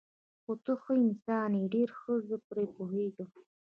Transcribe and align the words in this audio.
خو 0.43 0.53
ته 0.63 0.73
ښه 0.81 0.93
انسان 1.05 1.51
یې، 1.59 1.71
ډېر 1.73 1.89
ښه، 1.99 2.13
زه 2.27 2.35
پرې 2.47 2.65
پوهېږم. 2.75 3.29